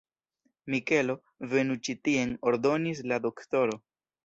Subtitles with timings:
[0.73, 1.15] Mikelo,
[1.51, 2.33] venu ĉi tien!
[2.53, 3.81] ordonis la doktoro.